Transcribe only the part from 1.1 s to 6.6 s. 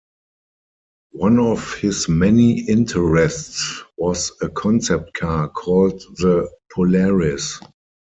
One of his many interests was a concept car called the